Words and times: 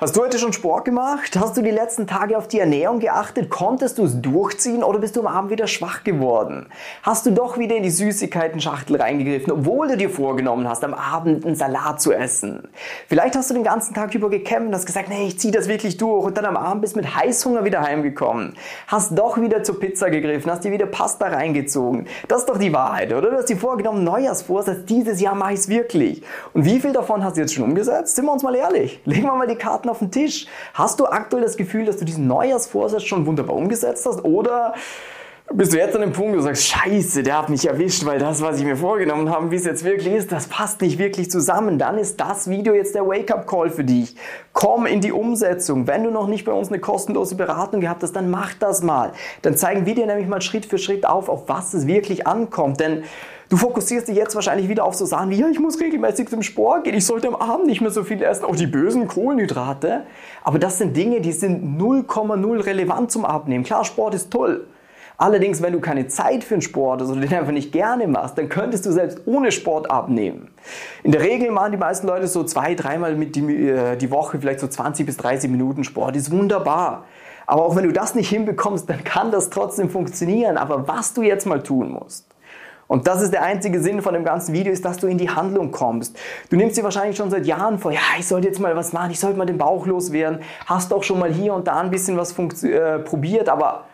Hast 0.00 0.16
du 0.16 0.22
heute 0.22 0.38
schon 0.38 0.52
Sport 0.52 0.84
gemacht? 0.84 1.38
Hast 1.38 1.56
du 1.56 1.62
die 1.62 1.70
letzten 1.70 2.06
Tage 2.06 2.36
auf 2.36 2.48
die 2.48 2.58
Ernährung 2.58 2.98
geachtet? 2.98 3.50
Konntest 3.50 3.98
du 3.98 4.04
es 4.04 4.20
durchziehen 4.20 4.82
oder 4.82 4.98
bist 4.98 5.14
du 5.16 5.20
am 5.20 5.26
Abend 5.26 5.50
wieder 5.50 5.68
schwach 5.68 6.02
geworden? 6.02 6.66
Hast 7.02 7.26
du 7.26 7.30
doch 7.30 7.58
wieder 7.58 7.76
in 7.76 7.82
die 7.82 7.90
Süßigkeiten-Schachtel 7.90 8.96
reingegriffen, 8.96 9.52
obwohl 9.52 9.88
du 9.88 9.96
dir 9.96 10.10
vorgenommen 10.10 10.68
hast, 10.68 10.82
am 10.82 10.94
Abend 10.94 11.44
einen 11.44 11.54
Salat 11.54 12.00
zu 12.00 12.12
essen? 12.12 12.68
Vielleicht 13.06 13.36
hast 13.36 13.50
du 13.50 13.54
den 13.54 13.62
ganzen 13.62 13.94
Tag 13.94 14.14
über 14.14 14.28
gekämpft 14.28 14.68
und 14.68 14.74
hast 14.74 14.86
gesagt, 14.86 15.08
nee, 15.08 15.26
ich 15.26 15.38
ziehe 15.38 15.52
das 15.52 15.68
wirklich 15.68 15.98
durch 15.98 16.24
und 16.24 16.36
dann 16.36 16.46
am 16.46 16.56
Abend 16.56 16.82
bist 16.82 16.96
mit 16.96 17.14
Heißhunger 17.14 17.64
wieder 17.64 17.82
heimgekommen. 17.82 18.54
Hast 18.88 19.16
doch 19.16 19.40
wieder 19.40 19.62
zur 19.62 19.78
Pizza 19.78 20.10
gegriffen, 20.10 20.50
hast 20.50 20.64
dir 20.64 20.72
wieder 20.72 20.86
Pasta 20.86 21.28
reingezogen. 21.28 22.08
Das 22.28 22.40
ist 22.40 22.48
doch 22.48 22.58
die 22.58 22.72
Wahrheit, 22.72 23.12
oder? 23.12 23.30
Du 23.30 23.36
hast 23.36 23.48
dir 23.48 23.56
vorgenommen, 23.56 24.02
Neujahrsvorsatz, 24.02 24.84
dieses 24.86 25.20
Jahr 25.20 25.34
mache 25.34 25.52
ich 25.52 25.60
es 25.60 25.68
wirklich. 25.68 26.22
Und 26.54 26.64
wie 26.64 26.80
viel 26.80 26.92
davon 26.92 27.22
hast 27.22 27.36
du 27.36 27.42
jetzt 27.42 27.54
schon 27.54 27.64
umgesetzt? 27.64 28.16
Sind 28.16 28.24
wir 28.24 28.32
uns 28.32 28.42
mal 28.42 28.54
ehrlich. 28.54 29.00
Legen 29.04 29.24
wir 29.24 29.34
mal 29.34 29.46
die 29.46 29.56
Karten 29.82 29.88
auf 29.88 29.98
den 29.98 30.10
Tisch. 30.10 30.46
Hast 30.74 31.00
du 31.00 31.06
aktuell 31.06 31.42
das 31.42 31.56
Gefühl, 31.56 31.84
dass 31.84 31.96
du 31.96 32.04
diesen 32.04 32.26
Neujahrsvorsatz 32.26 33.02
schon 33.02 33.26
wunderbar 33.26 33.56
umgesetzt 33.56 34.06
hast? 34.06 34.24
Oder 34.24 34.74
bist 35.54 35.72
du 35.72 35.78
jetzt 35.78 35.94
an 35.94 36.00
dem 36.02 36.12
Punkt, 36.12 36.32
wo 36.32 36.36
du 36.36 36.42
sagst, 36.42 36.64
scheiße, 36.64 37.22
der 37.22 37.38
hat 37.38 37.48
mich 37.48 37.66
erwischt, 37.66 38.04
weil 38.04 38.18
das, 38.18 38.42
was 38.42 38.58
ich 38.58 38.64
mir 38.64 38.76
vorgenommen 38.76 39.30
habe, 39.30 39.50
wie 39.50 39.56
es 39.56 39.64
jetzt 39.64 39.84
wirklich 39.84 40.14
ist, 40.14 40.32
das 40.32 40.46
passt 40.46 40.80
nicht 40.80 40.98
wirklich 40.98 41.30
zusammen. 41.30 41.78
Dann 41.78 41.98
ist 41.98 42.20
das 42.20 42.48
Video 42.48 42.74
jetzt 42.74 42.94
der 42.94 43.06
Wake-up-Call 43.06 43.70
für 43.70 43.84
dich. 43.84 44.16
Komm 44.52 44.86
in 44.86 45.00
die 45.00 45.12
Umsetzung. 45.12 45.86
Wenn 45.86 46.04
du 46.04 46.10
noch 46.10 46.26
nicht 46.26 46.44
bei 46.44 46.52
uns 46.52 46.68
eine 46.68 46.78
kostenlose 46.78 47.34
Beratung 47.34 47.80
gehabt 47.80 48.02
hast, 48.02 48.12
dann 48.12 48.30
mach 48.30 48.54
das 48.54 48.82
mal. 48.82 49.12
Dann 49.42 49.56
zeigen 49.56 49.86
wir 49.86 49.94
dir 49.94 50.06
nämlich 50.06 50.28
mal 50.28 50.40
Schritt 50.40 50.66
für 50.66 50.78
Schritt 50.78 51.06
auf, 51.06 51.28
auf 51.28 51.48
was 51.48 51.74
es 51.74 51.86
wirklich 51.86 52.26
ankommt. 52.26 52.80
Denn 52.80 53.04
Du 53.48 53.58
fokussierst 53.58 54.08
dich 54.08 54.16
jetzt 54.16 54.34
wahrscheinlich 54.34 54.70
wieder 54.70 54.82
auf 54.82 54.94
so 54.94 55.04
Sachen 55.04 55.28
wie, 55.28 55.38
ja, 55.38 55.46
ich 55.46 55.60
muss 55.60 55.78
regelmäßig 55.78 56.26
zum 56.30 56.40
Sport 56.40 56.84
gehen, 56.84 56.94
ich 56.94 57.04
sollte 57.04 57.28
am 57.28 57.34
Abend 57.34 57.66
nicht 57.66 57.82
mehr 57.82 57.90
so 57.90 58.02
viel 58.02 58.22
essen, 58.22 58.46
auch 58.46 58.56
die 58.56 58.66
bösen 58.66 59.06
Kohlenhydrate. 59.06 60.04
Aber 60.42 60.58
das 60.58 60.78
sind 60.78 60.96
Dinge, 60.96 61.20
die 61.20 61.32
sind 61.32 61.78
0,0 61.78 62.64
relevant 62.64 63.12
zum 63.12 63.26
Abnehmen. 63.26 63.62
Klar, 63.62 63.84
Sport 63.84 64.14
ist 64.14 64.30
toll. 64.30 64.66
Allerdings, 65.22 65.62
wenn 65.62 65.72
du 65.72 65.78
keine 65.78 66.08
Zeit 66.08 66.42
für 66.42 66.54
den 66.54 66.62
Sport 66.62 67.00
hast 67.00 67.08
oder 67.08 67.20
den 67.20 67.32
einfach 67.32 67.52
nicht 67.52 67.70
gerne 67.70 68.08
machst, 68.08 68.36
dann 68.36 68.48
könntest 68.48 68.84
du 68.86 68.90
selbst 68.90 69.20
ohne 69.24 69.52
Sport 69.52 69.88
abnehmen. 69.88 70.48
In 71.04 71.12
der 71.12 71.20
Regel 71.20 71.52
machen 71.52 71.70
die 71.70 71.78
meisten 71.78 72.08
Leute 72.08 72.26
so 72.26 72.42
zwei, 72.42 72.74
dreimal 72.74 73.14
mit 73.14 73.36
die, 73.36 73.68
äh, 73.68 73.96
die 73.96 74.10
Woche 74.10 74.40
vielleicht 74.40 74.58
so 74.58 74.66
20 74.66 75.06
bis 75.06 75.16
30 75.18 75.48
Minuten 75.48 75.84
Sport. 75.84 76.16
Ist 76.16 76.32
wunderbar. 76.32 77.04
Aber 77.46 77.64
auch 77.64 77.76
wenn 77.76 77.84
du 77.84 77.92
das 77.92 78.16
nicht 78.16 78.30
hinbekommst, 78.30 78.90
dann 78.90 79.04
kann 79.04 79.30
das 79.30 79.48
trotzdem 79.50 79.90
funktionieren. 79.90 80.56
Aber 80.56 80.88
was 80.88 81.14
du 81.14 81.22
jetzt 81.22 81.46
mal 81.46 81.62
tun 81.62 81.92
musst, 81.92 82.26
und 82.88 83.06
das 83.06 83.22
ist 83.22 83.32
der 83.32 83.44
einzige 83.44 83.80
Sinn 83.80 84.02
von 84.02 84.14
dem 84.14 84.24
ganzen 84.24 84.52
Video, 84.52 84.72
ist, 84.72 84.84
dass 84.84 84.96
du 84.96 85.06
in 85.06 85.18
die 85.18 85.30
Handlung 85.30 85.70
kommst. 85.70 86.18
Du 86.50 86.56
nimmst 86.56 86.76
dir 86.76 86.82
wahrscheinlich 86.82 87.16
schon 87.16 87.30
seit 87.30 87.46
Jahren 87.46 87.78
vor, 87.78 87.92
ja, 87.92 88.00
ich 88.18 88.26
sollte 88.26 88.48
jetzt 88.48 88.58
mal 88.58 88.74
was 88.74 88.92
machen, 88.92 89.12
ich 89.12 89.20
sollte 89.20 89.38
mal 89.38 89.46
den 89.46 89.56
Bauch 89.56 89.86
loswerden. 89.86 90.40
Hast 90.66 90.92
auch 90.92 91.04
schon 91.04 91.20
mal 91.20 91.32
hier 91.32 91.54
und 91.54 91.68
da 91.68 91.78
ein 91.78 91.90
bisschen 91.90 92.16
was 92.16 92.36
äh, 92.64 92.98
probiert, 92.98 93.48
aber 93.48 93.84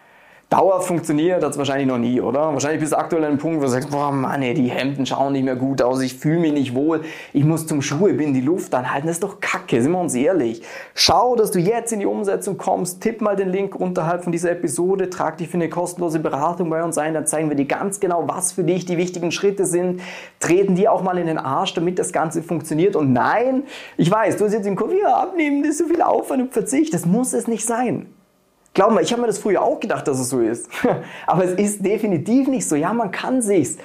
Dauer 0.50 0.80
funktioniert 0.80 1.44
hat 1.44 1.52
es 1.52 1.58
wahrscheinlich 1.58 1.86
noch 1.86 1.98
nie, 1.98 2.22
oder? 2.22 2.54
Wahrscheinlich 2.54 2.80
bist 2.80 2.92
du 2.92 2.96
aktuell 2.96 3.22
an 3.22 3.32
einem 3.32 3.38
Punkt, 3.38 3.58
wo 3.58 3.64
du 3.64 3.68
sagst, 3.68 3.90
boah 3.90 4.10
Mann, 4.10 4.40
ey, 4.40 4.54
die 4.54 4.70
Hemden 4.70 5.04
schauen 5.04 5.34
nicht 5.34 5.44
mehr 5.44 5.56
gut 5.56 5.82
aus, 5.82 6.00
ich 6.00 6.14
fühle 6.14 6.40
mich 6.40 6.54
nicht 6.54 6.74
wohl, 6.74 7.02
ich 7.34 7.44
muss 7.44 7.66
zum 7.66 7.82
Schuhe 7.82 8.14
binden, 8.14 8.32
die 8.32 8.40
Luft 8.40 8.74
anhalten, 8.74 9.08
das 9.08 9.16
ist 9.16 9.22
doch 9.22 9.40
kacke, 9.40 9.82
sind 9.82 9.92
wir 9.92 10.00
uns 10.00 10.14
ehrlich. 10.14 10.62
Schau, 10.94 11.36
dass 11.36 11.50
du 11.50 11.58
jetzt 11.58 11.92
in 11.92 12.00
die 12.00 12.06
Umsetzung 12.06 12.56
kommst, 12.56 13.02
tipp 13.02 13.20
mal 13.20 13.36
den 13.36 13.50
Link 13.50 13.74
unterhalb 13.74 14.24
von 14.24 14.32
dieser 14.32 14.50
Episode, 14.52 15.10
trag 15.10 15.36
dich 15.36 15.48
für 15.48 15.58
eine 15.58 15.68
kostenlose 15.68 16.18
Beratung 16.18 16.70
bei 16.70 16.82
uns 16.82 16.96
ein, 16.96 17.12
dann 17.12 17.26
zeigen 17.26 17.50
wir 17.50 17.56
dir 17.56 17.66
ganz 17.66 18.00
genau, 18.00 18.26
was 18.26 18.52
für 18.52 18.64
dich 18.64 18.86
die 18.86 18.96
wichtigen 18.96 19.32
Schritte 19.32 19.66
sind, 19.66 20.00
treten 20.40 20.76
dir 20.76 20.92
auch 20.92 21.02
mal 21.02 21.18
in 21.18 21.26
den 21.26 21.36
Arsch, 21.36 21.74
damit 21.74 21.98
das 21.98 22.10
Ganze 22.10 22.42
funktioniert 22.42 22.96
und 22.96 23.12
nein, 23.12 23.64
ich 23.98 24.10
weiß, 24.10 24.38
du 24.38 24.46
hast 24.46 24.54
jetzt 24.54 24.66
im 24.66 24.78
ja, 25.02 25.14
abnehmen, 25.14 25.62
das 25.62 25.72
ist 25.72 25.78
so 25.80 25.84
viel 25.84 26.00
Aufwand 26.00 26.40
und 26.40 26.52
Verzicht, 26.54 26.94
das 26.94 27.04
muss 27.04 27.34
es 27.34 27.48
nicht 27.48 27.66
sein. 27.66 28.06
Glaub 28.74 28.92
mal, 28.92 29.02
ich 29.02 29.10
habe 29.12 29.22
mir 29.22 29.26
das 29.26 29.38
früher 29.38 29.62
auch 29.62 29.80
gedacht, 29.80 30.06
dass 30.06 30.18
es 30.18 30.28
so 30.28 30.40
ist. 30.40 30.68
Aber 31.26 31.44
es 31.44 31.52
ist 31.52 31.84
definitiv 31.84 32.48
nicht 32.48 32.68
so. 32.68 32.76
Ja, 32.76 32.92
man 32.92 33.10
kann 33.10 33.42
sich's 33.42 33.78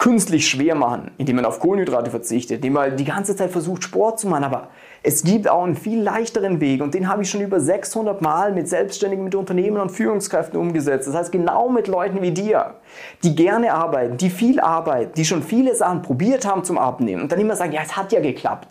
künstlich 0.00 0.48
schwer 0.48 0.74
machen, 0.74 1.10
indem 1.18 1.36
man 1.36 1.44
auf 1.44 1.60
Kohlenhydrate 1.60 2.10
verzichtet, 2.10 2.56
indem 2.56 2.72
man 2.72 2.96
die 2.96 3.04
ganze 3.04 3.36
Zeit 3.36 3.50
versucht, 3.50 3.84
Sport 3.84 4.18
zu 4.18 4.28
machen. 4.28 4.44
Aber 4.44 4.68
es 5.02 5.22
gibt 5.22 5.48
auch 5.48 5.62
einen 5.62 5.76
viel 5.76 6.02
leichteren 6.02 6.58
Weg 6.60 6.82
und 6.82 6.94
den 6.94 7.06
habe 7.06 7.22
ich 7.22 7.30
schon 7.30 7.42
über 7.42 7.60
600 7.60 8.22
Mal 8.22 8.52
mit 8.52 8.66
Selbstständigen, 8.66 9.24
mit 9.24 9.34
Unternehmen 9.34 9.76
und 9.76 9.90
Führungskräften 9.90 10.58
umgesetzt. 10.58 11.06
Das 11.06 11.14
heißt, 11.14 11.32
genau 11.32 11.68
mit 11.68 11.86
Leuten 11.86 12.22
wie 12.22 12.32
dir, 12.32 12.76
die 13.22 13.34
gerne 13.34 13.74
arbeiten, 13.74 14.16
die 14.16 14.30
viel 14.30 14.58
arbeiten, 14.58 15.12
die 15.16 15.24
schon 15.26 15.42
viele 15.42 15.74
Sachen 15.74 16.00
probiert 16.00 16.46
haben 16.46 16.64
zum 16.64 16.78
Abnehmen 16.78 17.22
und 17.22 17.30
dann 17.30 17.38
immer 17.38 17.56
sagen, 17.56 17.72
ja, 17.72 17.82
es 17.82 17.94
hat 17.94 18.10
ja 18.10 18.20
geklappt. 18.20 18.68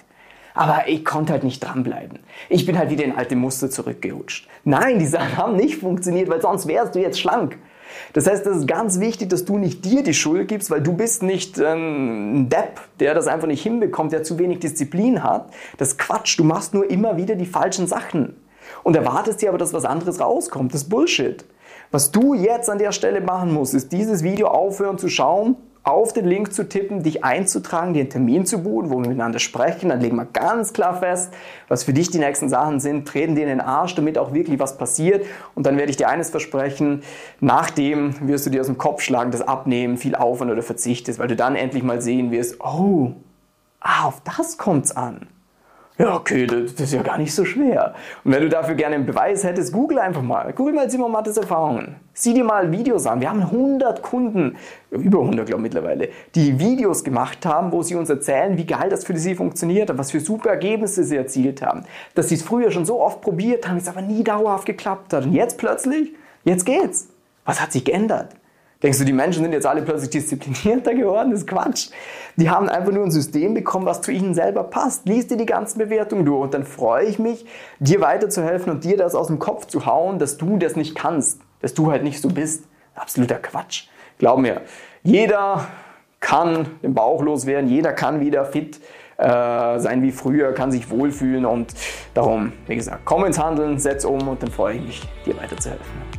Aber 0.60 0.90
ich 0.90 1.06
konnte 1.06 1.32
halt 1.32 1.46
nicht 1.46 1.64
dranbleiben. 1.64 2.20
Ich 2.50 2.66
bin 2.66 2.78
halt 2.78 2.90
wieder 2.90 3.06
in 3.06 3.16
alte 3.16 3.38
Muster 3.38 3.70
zurückgerutscht. 3.70 4.46
Nein, 4.66 5.00
die 5.00 5.06
Sachen 5.06 5.38
haben 5.38 5.56
nicht 5.56 5.78
funktioniert, 5.78 6.30
weil 6.30 6.42
sonst 6.42 6.68
wärst 6.68 6.96
du 6.96 7.00
jetzt 7.00 7.18
schlank. 7.18 7.58
Das 8.12 8.28
heißt, 8.28 8.46
es 8.46 8.58
ist 8.58 8.68
ganz 8.68 9.00
wichtig, 9.00 9.30
dass 9.30 9.46
du 9.46 9.58
nicht 9.58 9.86
dir 9.86 10.04
die 10.04 10.14
Schuld 10.14 10.50
gibst, 10.50 10.70
weil 10.70 10.82
du 10.82 10.92
bist 10.92 11.24
nicht 11.24 11.58
ähm, 11.60 12.42
ein 12.42 12.50
Depp, 12.50 12.82
der 13.00 13.14
das 13.14 13.28
einfach 13.28 13.48
nicht 13.48 13.64
hinbekommt, 13.64 14.12
der 14.12 14.24
zu 14.24 14.38
wenig 14.38 14.60
Disziplin 14.60 15.24
hat. 15.24 15.50
Das 15.78 15.92
ist 15.92 15.98
Quatsch. 15.98 16.38
Du 16.38 16.44
machst 16.44 16.74
nur 16.74 16.92
immer 16.92 17.16
wieder 17.16 17.36
die 17.36 17.46
falschen 17.46 17.88
Sachen. 17.88 18.36
Und 18.84 18.98
erwartest 18.98 19.42
dir 19.42 19.48
aber, 19.48 19.60
dass 19.60 19.72
was 19.72 19.86
anderes 19.86 20.20
rauskommt. 20.20 20.74
Das 20.74 20.82
ist 20.82 20.90
Bullshit. 20.90 21.46
Was 21.90 22.12
du 22.12 22.34
jetzt 22.34 22.70
an 22.70 22.80
der 22.80 22.92
Stelle 22.92 23.22
machen 23.22 23.54
musst, 23.54 23.74
ist 23.74 23.94
dieses 23.94 24.24
Video 24.24 24.50
aufhören 24.50 24.98
zu 24.98 25.08
schauen 25.08 25.56
auf 25.84 26.14
den 26.14 26.26
Link 26.26 26.54
zu 26.54 26.68
tippen, 26.68 27.04
dich 27.04 27.24
einzutragen, 27.24 27.94
dir 27.94 28.02
einen 28.02 28.10
Termin 28.10 28.46
zu 28.46 28.64
buchen, 28.64 28.90
wo 28.90 29.00
wir 29.00 29.08
miteinander 29.08 29.40
sprechen. 29.40 29.90
Dann 29.90 30.02
legen 30.02 30.18
wir 30.18 30.26
ganz 30.26 30.74
klar 30.74 31.00
fest, 31.00 31.34
was 31.68 31.84
für 31.84 31.94
dich 31.94 32.12
die 32.12 32.20
nächsten 32.20 32.50
Sachen 32.50 32.80
sind, 32.80 33.08
treten 33.08 33.36
dir 33.36 33.44
in 33.44 33.50
den 33.50 33.62
Arsch, 33.62 33.96
damit 33.96 34.18
auch 34.18 34.34
wirklich 34.34 34.60
was 34.60 34.78
passiert. 34.78 35.26
Und 35.56 35.66
dann 35.66 35.78
werde 35.78 35.90
ich 35.90 35.98
dir 35.98 36.10
eines 36.10 36.30
versprechen, 36.30 37.02
nachdem 37.40 38.28
wirst 38.28 38.46
du 38.46 38.50
dir 38.50 38.62
aus 38.62 38.68
dem 38.68 38.78
Kopf 38.78 39.02
schlagen, 39.02 39.32
das 39.32 39.42
Abnehmen, 39.42 39.98
viel 39.98 40.16
Aufwand 40.16 40.52
oder 40.52 40.62
Verzicht 40.62 41.08
ist, 41.08 41.18
weil 41.18 41.28
du 41.28 41.36
dann 41.36 41.56
endlich 41.56 41.84
mal 41.84 42.02
sehen 42.02 42.32
wirst, 42.32 42.60
oh, 42.60 43.14
ah, 43.80 44.06
auf 44.06 44.22
das 44.22 44.58
kommt's 44.58 44.92
an 44.92 45.28
ja, 46.00 46.16
okay, 46.16 46.48
das, 46.48 46.72
ist 46.72 46.94
ja 46.94 47.02
gar 47.02 47.18
nicht 47.18 47.36
so 47.36 47.44
schwer. 47.44 47.94
Und 48.24 48.32
wenn 48.32 48.42
du 48.42 48.48
dafür 48.48 48.76
gerne 48.76 48.96
einen 48.96 49.06
Beweis 49.06 49.44
hättest, 49.44 49.74
google 49.74 50.00
einfach 50.00 50.22
mal. 50.22 50.54
Google 50.54 50.74
mal 50.74 50.90
Simon 50.90 51.12
Mattes 51.12 51.36
Erfahrungen. 51.36 51.98
Sieh 52.14 52.34
dir 52.34 52.46
mal 52.46 52.72
Videos 52.72 53.06
an. 53.06 53.20
Wir 53.20 53.30
haben 53.30 53.42
100 53.42 54.02
Kunden, 54.02 54.56
über 54.92 55.20
100 55.20 55.46
glaube 55.46 55.60
ich 55.60 55.64
mittlerweile, 55.64 56.08
die 56.36 56.58
Videos 56.58 57.04
gemacht 57.04 57.46
haben, 57.46 57.74
wo 57.74 57.84
sie 57.84 57.96
uns 57.96 58.10
erzählen, 58.10 58.58
wie 58.58 58.66
geil 58.66 58.90
das 58.90 59.04
für 59.04 59.18
sie 59.18 59.36
funktioniert 59.36 59.90
hat, 59.90 59.98
was 59.98 60.12
für 60.12 60.22
super 60.22 60.52
Ergebnisse 60.52 61.04
sie 61.04 61.18
erzielt 61.18 61.62
haben. 61.62 61.84
Dass 62.16 62.30
sie 62.30 62.36
es 62.36 62.44
früher 62.44 62.72
schon 62.72 62.86
so 62.86 63.02
oft 63.02 63.20
probiert 63.20 63.68
haben, 63.68 63.76
es 63.76 63.90
aber 63.90 64.02
nie 64.02 64.24
dauerhaft 64.24 64.66
geklappt 64.66 65.12
hat. 65.12 65.26
Und 65.26 65.34
jetzt 65.34 65.58
plötzlich, 65.58 66.14
jetzt 66.46 66.66
geht's. 66.66 67.10
Was 67.44 67.60
hat 67.62 67.74
sich 67.74 67.84
geändert? 67.84 68.39
Denkst 68.82 68.98
du, 68.98 69.04
die 69.04 69.12
Menschen 69.12 69.44
sind 69.44 69.52
jetzt 69.52 69.66
alle 69.66 69.82
plötzlich 69.82 70.10
disziplinierter 70.12 70.96
geworden? 70.96 71.32
Das 71.32 71.42
ist 71.42 71.48
Quatsch. 71.48 71.90
Die 72.38 72.50
haben 72.50 72.70
einfach 72.70 72.94
nur 72.94 73.04
ein 73.04 73.12
System 73.12 73.54
bekommen, 73.54 73.86
was 73.86 74.02
zu 74.02 74.12
ihnen 74.12 74.34
selber 74.34 74.64
passt. 74.64 75.06
Lies 75.06 75.28
dir 75.28 75.36
die 75.36 75.46
ganzen 75.46 75.80
Bewertungen 75.80 76.24
durch 76.24 76.44
und 76.44 76.54
dann 76.54 76.64
freue 76.64 77.06
ich 77.06 77.20
mich, 77.20 77.46
dir 77.80 78.00
weiterzuhelfen 78.00 78.72
und 78.72 78.86
dir 78.86 78.96
das 78.96 79.16
aus 79.16 79.28
dem 79.28 79.38
Kopf 79.38 79.66
zu 79.66 79.86
hauen, 79.86 80.18
dass 80.18 80.38
du 80.38 80.58
das 80.58 80.78
nicht 80.78 80.96
kannst, 80.96 81.42
dass 81.62 81.74
du 81.74 81.92
halt 81.92 82.04
nicht 82.04 82.22
so 82.22 82.30
bist. 82.30 82.64
Absoluter 82.96 83.36
Quatsch. 83.36 83.88
Glaub 84.18 84.40
mir, 84.40 84.62
jeder 85.04 85.68
kann 86.22 86.68
den 86.82 86.94
Bauch 86.94 87.22
loswerden, 87.22 87.70
jeder 87.70 87.92
kann 87.92 88.22
wieder 88.22 88.46
fit 88.46 88.80
äh, 89.18 89.80
sein 89.80 90.02
wie 90.02 90.12
früher, 90.12 90.54
kann 90.54 90.72
sich 90.72 90.90
wohlfühlen 90.90 91.46
und 91.46 91.74
darum, 92.14 92.54
wie 92.68 92.76
gesagt, 92.76 93.02
komm 93.04 93.26
ins 93.26 93.40
Handeln, 93.40 93.78
setz 93.78 94.06
um 94.06 94.26
und 94.26 94.42
dann 94.42 94.52
freue 94.52 94.76
ich 94.76 94.82
mich, 94.82 95.02
dir 95.26 95.38
weiterzuhelfen. 95.38 96.19